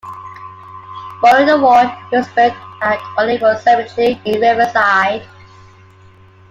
[1.21, 5.23] Following the war he was buried at Olivewood Cemetery in Riverside.